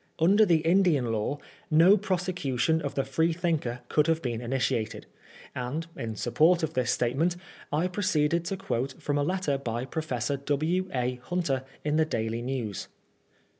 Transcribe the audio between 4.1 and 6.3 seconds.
been initiated; and, in